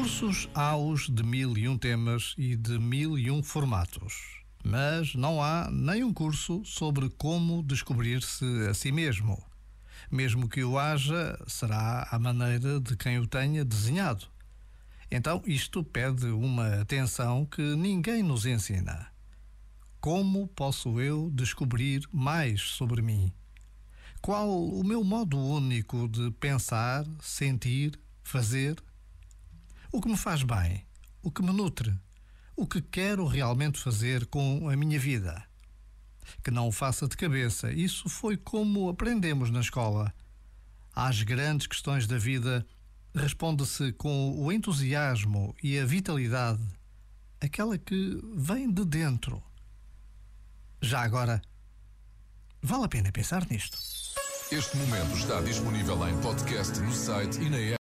[0.00, 4.40] Cursos aos de mil e um temas e de mil e um formatos.
[4.64, 9.44] Mas não há nenhum curso sobre como descobrir-se a si mesmo.
[10.10, 14.24] Mesmo que o haja, será à maneira de quem o tenha desenhado.
[15.10, 19.06] Então, isto pede uma atenção que ninguém nos ensina.
[20.00, 23.30] Como posso eu descobrir mais sobre mim?
[24.22, 28.82] Qual o meu modo único de pensar, sentir, fazer?
[29.92, 30.86] O que me faz bem?
[31.20, 31.92] O que me nutre?
[32.54, 35.42] O que quero realmente fazer com a minha vida?
[36.44, 37.72] Que não o faça de cabeça.
[37.72, 40.14] Isso foi como aprendemos na escola.
[40.94, 42.64] Às grandes questões da vida,
[43.12, 46.62] responde-se com o entusiasmo e a vitalidade,
[47.40, 49.42] aquela que vem de dentro.
[50.80, 51.42] Já agora,
[52.62, 53.76] vale a pena pensar nisto.
[54.52, 57.68] Este momento está disponível em podcast no site e na app.